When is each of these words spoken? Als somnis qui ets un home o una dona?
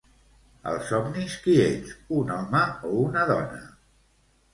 Als 0.69 0.87
somnis 0.91 1.35
qui 1.43 1.53
ets 1.65 1.91
un 2.21 2.31
home 2.37 2.63
o 2.93 2.95
una 3.03 3.27
dona? 3.33 3.61